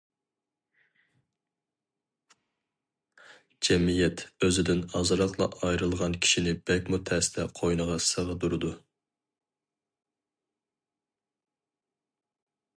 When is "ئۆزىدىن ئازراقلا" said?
4.47-5.49